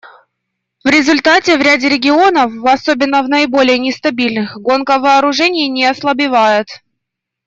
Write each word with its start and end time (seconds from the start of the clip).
В 0.85 0.87
результате 0.87 1.57
в 1.57 1.61
ряде 1.61 1.87
регионов, 1.87 2.51
особенно 2.65 3.21
в 3.21 3.29
наиболее 3.29 3.77
нестабильных, 3.77 4.57
гонка 4.59 4.97
вооружений 4.97 5.69
не 5.69 5.85
ослабевает. 5.85 6.65